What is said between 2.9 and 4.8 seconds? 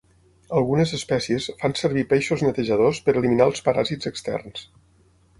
per eliminar els paràsits externs.